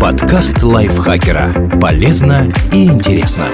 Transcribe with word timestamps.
Подкаст 0.00 0.62
лайфхакера. 0.62 1.78
Полезно 1.80 2.52
и 2.70 2.84
интересно. 2.84 3.46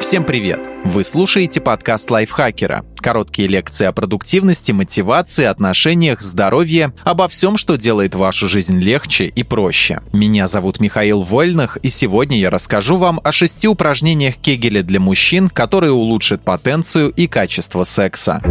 Всем 0.00 0.22
привет! 0.22 0.68
Вы 0.84 1.02
слушаете 1.02 1.62
подкаст 1.62 2.10
лайфхакера. 2.10 2.84
Короткие 2.98 3.48
лекции 3.48 3.86
о 3.86 3.92
продуктивности, 3.92 4.72
мотивации, 4.72 5.46
отношениях, 5.46 6.20
здоровье, 6.20 6.92
обо 7.04 7.26
всем, 7.28 7.56
что 7.56 7.76
делает 7.76 8.14
вашу 8.14 8.46
жизнь 8.48 8.78
легче 8.78 9.24
и 9.24 9.42
проще. 9.42 10.02
Меня 10.12 10.46
зовут 10.46 10.78
Михаил 10.78 11.22
Вольных, 11.22 11.78
и 11.78 11.88
сегодня 11.88 12.38
я 12.38 12.50
расскажу 12.50 12.98
вам 12.98 13.18
о 13.24 13.32
шести 13.32 13.66
упражнениях 13.66 14.36
Кегеля 14.36 14.82
для 14.82 15.00
мужчин, 15.00 15.48
которые 15.48 15.92
улучшат 15.92 16.44
потенцию 16.44 17.10
и 17.10 17.26
качество 17.26 17.84
секса. 17.84 18.42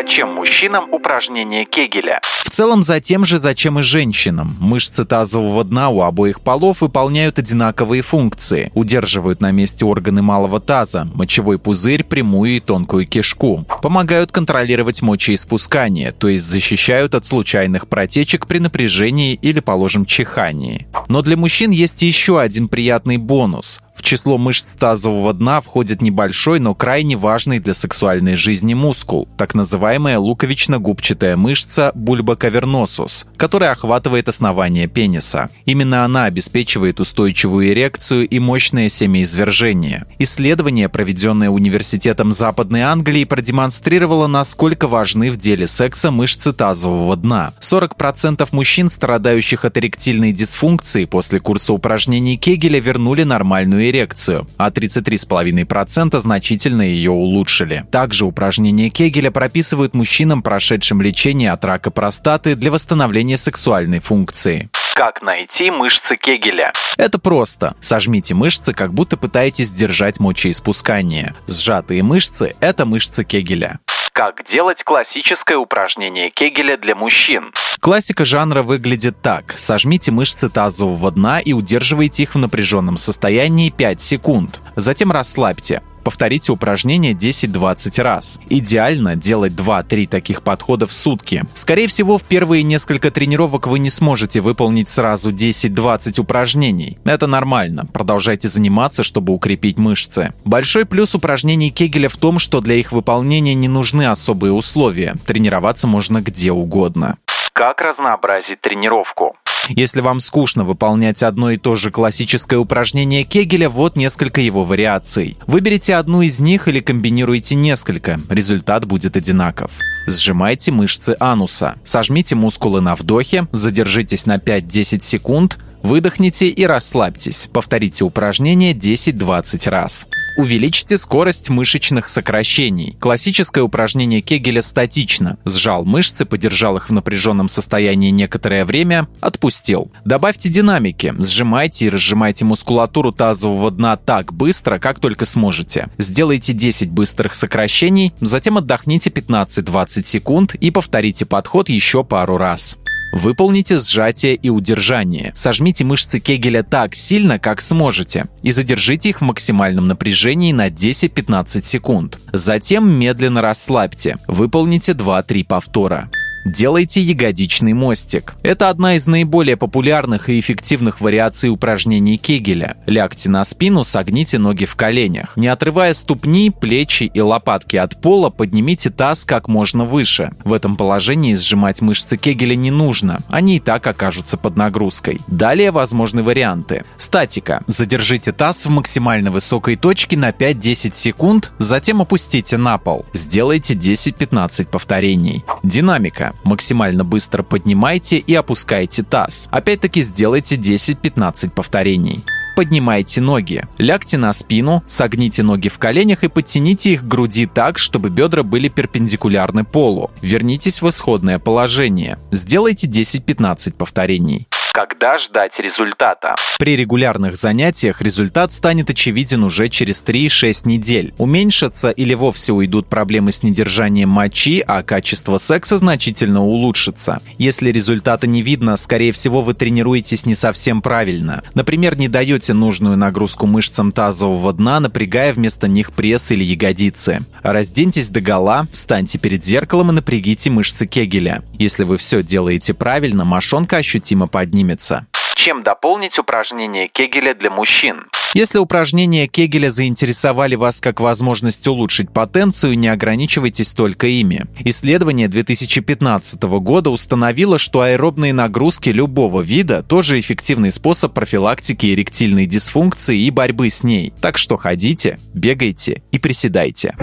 Зачем 0.00 0.30
мужчинам 0.30 0.90
упражнение 0.94 1.66
Кегеля? 1.66 2.22
В 2.42 2.48
целом 2.48 2.82
за 2.82 3.00
тем 3.00 3.22
же, 3.26 3.38
зачем 3.38 3.78
и 3.78 3.82
женщинам. 3.82 4.56
Мышцы 4.58 5.04
тазового 5.04 5.62
дна 5.62 5.90
у 5.90 6.00
обоих 6.00 6.40
полов 6.40 6.80
выполняют 6.80 7.38
одинаковые 7.38 8.00
функции. 8.00 8.72
Удерживают 8.74 9.42
на 9.42 9.50
месте 9.50 9.84
органы 9.84 10.22
малого 10.22 10.58
таза, 10.58 11.06
мочевой 11.14 11.58
пузырь, 11.58 12.02
прямую 12.02 12.52
и 12.52 12.60
тонкую 12.60 13.06
кишку. 13.06 13.66
Помогают 13.82 14.32
контролировать 14.32 15.02
мочеиспускание, 15.02 16.12
то 16.12 16.28
есть 16.28 16.46
защищают 16.46 17.14
от 17.14 17.26
случайных 17.26 17.86
протечек 17.86 18.46
при 18.46 18.58
напряжении 18.58 19.34
или, 19.34 19.60
положим, 19.60 20.06
чихании. 20.06 20.86
Но 21.08 21.20
для 21.20 21.36
мужчин 21.36 21.72
есть 21.72 22.00
еще 22.00 22.40
один 22.40 22.68
приятный 22.68 23.18
бонус. 23.18 23.82
В 24.00 24.02
число 24.02 24.38
мышц 24.38 24.74
тазового 24.76 25.34
дна 25.34 25.60
входит 25.60 26.00
небольшой, 26.00 26.58
но 26.58 26.74
крайне 26.74 27.18
важный 27.18 27.58
для 27.58 27.74
сексуальной 27.74 28.34
жизни 28.34 28.72
мускул, 28.72 29.28
так 29.36 29.54
называемая 29.54 30.18
луковично-губчатая 30.18 31.36
мышца 31.36 31.92
бульбокаверносус, 31.94 33.26
которая 33.36 33.72
охватывает 33.72 34.30
основание 34.30 34.86
пениса. 34.86 35.50
Именно 35.66 36.06
она 36.06 36.24
обеспечивает 36.24 36.98
устойчивую 36.98 37.68
эрекцию 37.68 38.26
и 38.26 38.38
мощное 38.38 38.88
семяизвержение. 38.88 40.06
Исследование, 40.18 40.88
проведенное 40.88 41.50
Университетом 41.50 42.32
Западной 42.32 42.80
Англии, 42.80 43.24
продемонстрировало, 43.24 44.28
насколько 44.28 44.88
важны 44.88 45.30
в 45.30 45.36
деле 45.36 45.66
секса 45.66 46.10
мышцы 46.10 46.54
тазового 46.54 47.16
дна. 47.16 47.52
40% 47.60 48.48
мужчин, 48.52 48.88
страдающих 48.88 49.66
от 49.66 49.76
эректильной 49.76 50.32
дисфункции 50.32 51.04
после 51.04 51.38
курса 51.38 51.74
упражнений 51.74 52.38
Кегеля, 52.38 52.80
вернули 52.80 53.24
нормальную 53.24 53.89
эрекцию, 53.90 54.46
а 54.56 54.70
33,5% 54.70 56.18
значительно 56.18 56.82
ее 56.82 57.10
улучшили. 57.10 57.84
Также 57.90 58.24
упражнения 58.24 58.88
Кегеля 58.88 59.30
прописывают 59.30 59.94
мужчинам, 59.94 60.42
прошедшим 60.42 61.02
лечение 61.02 61.52
от 61.52 61.64
рака 61.64 61.90
простаты 61.90 62.54
для 62.54 62.70
восстановления 62.70 63.36
сексуальной 63.36 64.00
функции. 64.00 64.70
Как 64.94 65.22
найти 65.22 65.70
мышцы 65.70 66.16
Кегеля? 66.16 66.72
Это 66.96 67.18
просто. 67.18 67.74
Сожмите 67.80 68.34
мышцы, 68.34 68.72
как 68.72 68.92
будто 68.92 69.16
пытаетесь 69.16 69.68
сдержать 69.68 70.20
мочеиспускание. 70.20 71.34
Сжатые 71.46 72.02
мышцы– 72.02 72.54
это 72.60 72.84
мышцы 72.86 73.24
Кегеля. 73.24 73.78
Как 74.20 74.44
делать 74.44 74.84
классическое 74.84 75.56
упражнение 75.56 76.28
Кегеля 76.28 76.76
для 76.76 76.94
мужчин? 76.94 77.54
Классика 77.80 78.26
жанра 78.26 78.62
выглядит 78.62 79.22
так. 79.22 79.54
Сожмите 79.56 80.12
мышцы 80.12 80.50
тазового 80.50 81.10
дна 81.10 81.40
и 81.40 81.54
удерживайте 81.54 82.24
их 82.24 82.34
в 82.34 82.38
напряженном 82.38 82.98
состоянии 82.98 83.70
5 83.70 84.02
секунд. 84.02 84.60
Затем 84.76 85.10
расслабьте. 85.10 85.82
Повторите 86.04 86.52
упражнение 86.52 87.12
10-20 87.12 88.02
раз. 88.02 88.40
Идеально 88.48 89.16
делать 89.16 89.52
2-3 89.52 90.06
таких 90.06 90.42
подхода 90.42 90.86
в 90.86 90.92
сутки. 90.92 91.44
Скорее 91.54 91.88
всего, 91.88 92.18
в 92.18 92.22
первые 92.22 92.62
несколько 92.62 93.10
тренировок 93.10 93.66
вы 93.66 93.78
не 93.78 93.90
сможете 93.90 94.40
выполнить 94.40 94.88
сразу 94.88 95.30
10-20 95.30 96.20
упражнений. 96.20 96.98
Это 97.04 97.26
нормально. 97.26 97.86
Продолжайте 97.86 98.48
заниматься, 98.48 99.02
чтобы 99.02 99.32
укрепить 99.32 99.78
мышцы. 99.78 100.32
Большой 100.44 100.84
плюс 100.84 101.14
упражнений 101.14 101.70
Кегеля 101.70 102.08
в 102.08 102.16
том, 102.16 102.38
что 102.38 102.60
для 102.60 102.76
их 102.76 102.92
выполнения 102.92 103.54
не 103.54 103.68
нужны 103.68 104.08
особые 104.08 104.52
условия. 104.52 105.16
Тренироваться 105.26 105.86
можно 105.86 106.20
где 106.20 106.52
угодно. 106.52 107.18
Как 107.52 107.80
разнообразить 107.80 108.60
тренировку? 108.60 109.36
Если 109.68 110.00
вам 110.00 110.20
скучно 110.20 110.64
выполнять 110.64 111.22
одно 111.22 111.50
и 111.50 111.56
то 111.56 111.76
же 111.76 111.90
классическое 111.90 112.58
упражнение 112.58 113.24
Кегеля, 113.24 113.68
вот 113.68 113.96
несколько 113.96 114.40
его 114.40 114.64
вариаций. 114.64 115.36
Выберите 115.46 115.96
одну 115.96 116.22
из 116.22 116.40
них 116.40 116.66
или 116.66 116.80
комбинируйте 116.80 117.54
несколько, 117.54 118.18
результат 118.28 118.86
будет 118.86 119.16
одинаков. 119.16 119.70
Сжимайте 120.06 120.72
мышцы 120.72 121.16
ануса. 121.20 121.76
Сожмите 121.84 122.34
мускулы 122.34 122.80
на 122.80 122.96
вдохе, 122.96 123.46
задержитесь 123.52 124.26
на 124.26 124.38
5-10 124.38 125.02
секунд, 125.02 125.58
выдохните 125.82 126.48
и 126.48 126.64
расслабьтесь. 126.64 127.48
Повторите 127.52 128.04
упражнение 128.04 128.72
10-20 128.72 129.70
раз. 129.70 130.08
Увеличьте 130.36 130.96
скорость 130.96 131.50
мышечных 131.50 132.08
сокращений. 132.08 132.96
Классическое 133.00 133.62
упражнение 133.62 134.20
Кегеля 134.20 134.62
статично. 134.62 135.38
Сжал 135.44 135.84
мышцы, 135.84 136.24
подержал 136.24 136.76
их 136.76 136.88
в 136.88 136.92
напряженном 136.92 137.48
состоянии 137.48 138.10
некоторое 138.10 138.64
время, 138.64 139.08
отпустил. 139.20 139.90
Добавьте 140.04 140.48
динамики. 140.48 141.14
Сжимайте 141.18 141.86
и 141.86 141.90
разжимайте 141.90 142.44
мускулатуру 142.44 143.12
тазового 143.12 143.70
дна 143.70 143.96
так 143.96 144.32
быстро, 144.32 144.78
как 144.78 144.98
только 144.98 145.24
сможете. 145.24 145.88
Сделайте 145.98 146.52
10 146.52 146.90
быстрых 146.90 147.34
сокращений, 147.34 148.14
затем 148.20 148.56
отдохните 148.56 149.10
15-20 149.10 150.04
секунд 150.04 150.54
и 150.54 150.70
повторите 150.70 151.26
подход 151.26 151.68
еще 151.68 152.04
пару 152.04 152.36
раз. 152.36 152.78
Выполните 153.12 153.76
сжатие 153.76 154.34
и 154.34 154.50
удержание. 154.50 155.32
Сожмите 155.34 155.84
мышцы 155.84 156.20
Кегеля 156.20 156.62
так 156.62 156.94
сильно, 156.94 157.38
как 157.38 157.60
сможете, 157.60 158.26
и 158.42 158.52
задержите 158.52 159.10
их 159.10 159.20
в 159.20 159.24
максимальном 159.24 159.88
напряжении 159.88 160.52
на 160.52 160.68
10-15 160.68 161.64
секунд. 161.64 162.18
Затем 162.32 162.90
медленно 162.90 163.42
расслабьте. 163.42 164.18
Выполните 164.28 164.92
2-3 164.92 165.44
повтора. 165.44 166.10
Делайте 166.44 167.02
ягодичный 167.02 167.74
мостик. 167.74 168.34
Это 168.42 168.70
одна 168.70 168.94
из 168.94 169.06
наиболее 169.06 169.56
популярных 169.56 170.30
и 170.30 170.40
эффективных 170.40 171.00
вариаций 171.00 171.50
упражнений 171.50 172.16
Кегеля. 172.16 172.76
Лягте 172.86 173.28
на 173.28 173.44
спину, 173.44 173.84
согните 173.84 174.38
ноги 174.38 174.64
в 174.64 174.74
коленях. 174.74 175.36
Не 175.36 175.48
отрывая 175.48 175.92
ступни, 175.92 176.50
плечи 176.50 177.04
и 177.12 177.20
лопатки 177.20 177.76
от 177.76 178.00
пола, 178.00 178.30
поднимите 178.30 178.88
таз 178.90 179.24
как 179.24 179.48
можно 179.48 179.84
выше. 179.84 180.32
В 180.44 180.54
этом 180.54 180.76
положении 180.76 181.34
сжимать 181.34 181.82
мышцы 181.82 182.16
Кегеля 182.16 182.54
не 182.54 182.70
нужно, 182.70 183.20
они 183.28 183.56
и 183.56 183.60
так 183.60 183.86
окажутся 183.86 184.38
под 184.38 184.56
нагрузкой. 184.56 185.20
Далее 185.26 185.70
возможны 185.70 186.22
варианты. 186.22 186.84
Статика. 186.96 187.62
Задержите 187.66 188.32
таз 188.32 188.64
в 188.64 188.70
максимально 188.70 189.30
высокой 189.30 189.76
точке 189.76 190.16
на 190.16 190.30
5-10 190.30 190.94
секунд, 190.94 191.52
затем 191.58 192.00
опустите 192.00 192.56
на 192.56 192.78
пол. 192.78 193.04
Сделайте 193.12 193.74
10-15 193.74 194.66
повторений. 194.68 195.44
Динамика. 195.62 196.29
Максимально 196.44 197.04
быстро 197.04 197.42
поднимайте 197.42 198.18
и 198.18 198.34
опускайте 198.34 199.02
таз. 199.02 199.48
Опять-таки 199.50 200.02
сделайте 200.02 200.56
10-15 200.56 201.50
повторений 201.50 202.24
поднимайте 202.60 203.22
ноги. 203.22 203.64
Лягте 203.78 204.18
на 204.18 204.34
спину, 204.34 204.84
согните 204.86 205.42
ноги 205.42 205.70
в 205.70 205.78
коленях 205.78 206.24
и 206.24 206.28
подтяните 206.28 206.90
их 206.90 207.00
к 207.00 207.08
груди 207.08 207.46
так, 207.46 207.78
чтобы 207.78 208.10
бедра 208.10 208.42
были 208.42 208.68
перпендикулярны 208.68 209.64
полу. 209.64 210.10
Вернитесь 210.20 210.82
в 210.82 210.88
исходное 210.90 211.38
положение. 211.38 212.18
Сделайте 212.30 212.86
10-15 212.86 213.72
повторений. 213.72 214.46
Когда 214.72 215.18
ждать 215.18 215.58
результата? 215.58 216.36
При 216.58 216.76
регулярных 216.76 217.36
занятиях 217.36 218.00
результат 218.02 218.52
станет 218.52 218.88
очевиден 218.88 219.42
уже 219.42 219.68
через 219.68 220.02
3-6 220.04 220.62
недель. 220.64 221.12
Уменьшатся 221.18 221.90
или 221.90 222.14
вовсе 222.14 222.52
уйдут 222.52 222.86
проблемы 222.86 223.32
с 223.32 223.42
недержанием 223.42 224.08
мочи, 224.10 224.62
а 224.64 224.82
качество 224.84 225.38
секса 225.38 225.76
значительно 225.76 226.44
улучшится. 226.44 227.20
Если 227.36 227.72
результата 227.72 228.28
не 228.28 228.42
видно, 228.42 228.76
скорее 228.76 229.12
всего 229.12 229.42
вы 229.42 229.54
тренируетесь 229.54 230.24
не 230.24 230.36
совсем 230.36 230.82
правильно. 230.82 231.42
Например, 231.54 231.98
не 231.98 232.06
даете 232.06 232.49
нужную 232.52 232.96
нагрузку 232.96 233.46
мышцам 233.46 233.92
тазового 233.92 234.52
дна, 234.52 234.80
напрягая 234.80 235.32
вместо 235.32 235.68
них 235.68 235.92
пресс 235.92 236.30
или 236.30 236.44
ягодицы. 236.44 237.20
Разденьтесь 237.42 238.08
до 238.08 238.20
гола, 238.20 238.66
встаньте 238.72 239.18
перед 239.18 239.44
зеркалом 239.44 239.90
и 239.90 239.94
напрягите 239.94 240.50
мышцы 240.50 240.86
Кегеля. 240.86 241.42
Если 241.58 241.84
вы 241.84 241.96
все 241.96 242.22
делаете 242.22 242.74
правильно, 242.74 243.24
мошонка 243.24 243.78
ощутимо 243.78 244.26
поднимется. 244.26 245.06
Чем 245.34 245.62
дополнить 245.62 246.18
упражнения 246.18 246.88
Кегеля 246.88 247.34
для 247.34 247.50
мужчин? 247.50 248.04
Если 248.32 248.58
упражнения 248.58 249.26
Кегеля 249.26 249.70
заинтересовали 249.70 250.54
вас 250.54 250.80
как 250.80 251.00
возможность 251.00 251.66
улучшить 251.66 252.12
потенцию, 252.12 252.78
не 252.78 252.86
ограничивайтесь 252.86 253.72
только 253.72 254.06
ими. 254.06 254.46
Исследование 254.60 255.26
2015 255.26 256.40
года 256.42 256.90
установило, 256.90 257.58
что 257.58 257.80
аэробные 257.80 258.32
нагрузки 258.32 258.90
любого 258.90 259.40
вида 259.40 259.82
тоже 259.82 260.20
эффективный 260.20 260.70
способ 260.70 261.12
профилактики 261.12 261.92
эректильной 261.92 262.46
дисфункции 262.46 263.18
и 263.18 263.30
борьбы 263.32 263.68
с 263.68 263.82
ней. 263.82 264.12
Так 264.20 264.38
что 264.38 264.56
ходите, 264.56 265.18
бегайте 265.34 266.02
и 266.12 266.18
приседайте. 266.20 266.94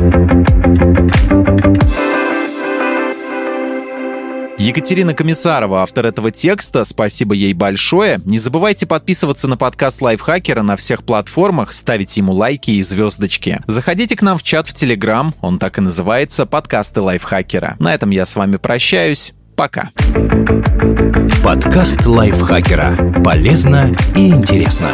Екатерина 4.58 5.14
Комиссарова, 5.14 5.84
автор 5.84 6.08
этого 6.08 6.32
текста. 6.32 6.84
Спасибо 6.84 7.36
ей 7.36 7.54
большое. 7.54 8.20
Не 8.26 8.40
забывайте 8.40 8.88
подписываться 8.88 9.48
на 9.48 9.56
подкаст 9.56 10.02
Лайфхакера 10.02 10.64
на 10.64 10.76
всех 10.76 11.04
платформах, 11.04 11.74
ставить 11.74 12.18
ему 12.18 12.34
лайки 12.34 12.72
и 12.72 12.82
звездочки. 12.82 13.60
Заходите 13.68 14.16
к 14.16 14.22
нам 14.22 14.38
в 14.38 14.44
чат 14.44 14.68
в 14.68 14.74
Телеграм, 14.74 15.34
он 15.42 15.60
так 15.60 15.78
и 15.78 15.82
называется 15.82 16.46
«Подкасты 16.46 17.02
Лайфхакера». 17.02 17.76
На 17.80 17.94
этом 17.94 18.10
я 18.10 18.26
с 18.26 18.36
вами 18.36 18.58
прощаюсь. 18.58 19.34
Пока. 19.56 19.90
Подкаст 21.44 22.06
Лайфхакера. 22.06 23.22
Полезно 23.24 23.96
и 24.16 24.30
интересно. 24.30 24.92